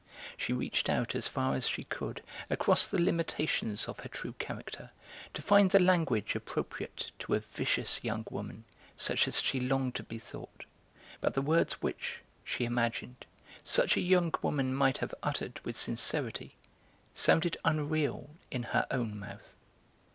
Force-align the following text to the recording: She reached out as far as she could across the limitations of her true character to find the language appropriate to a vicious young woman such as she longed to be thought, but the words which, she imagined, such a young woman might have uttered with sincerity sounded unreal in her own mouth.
She 0.35 0.51
reached 0.51 0.89
out 0.89 1.13
as 1.13 1.27
far 1.27 1.53
as 1.53 1.69
she 1.69 1.83
could 1.83 2.23
across 2.49 2.87
the 2.87 2.99
limitations 2.99 3.87
of 3.87 3.99
her 3.99 4.09
true 4.09 4.33
character 4.39 4.89
to 5.35 5.43
find 5.43 5.69
the 5.69 5.79
language 5.79 6.33
appropriate 6.35 7.11
to 7.19 7.35
a 7.35 7.39
vicious 7.39 8.03
young 8.03 8.25
woman 8.31 8.63
such 8.97 9.27
as 9.27 9.39
she 9.43 9.59
longed 9.59 9.93
to 9.93 10.01
be 10.03 10.17
thought, 10.17 10.63
but 11.19 11.35
the 11.35 11.41
words 11.43 11.83
which, 11.83 12.21
she 12.43 12.65
imagined, 12.65 13.27
such 13.63 13.95
a 13.95 14.01
young 14.01 14.33
woman 14.41 14.73
might 14.73 14.97
have 14.97 15.13
uttered 15.21 15.59
with 15.63 15.77
sincerity 15.77 16.55
sounded 17.13 17.57
unreal 17.63 18.31
in 18.49 18.63
her 18.73 18.87
own 18.89 19.19
mouth. 19.19 19.53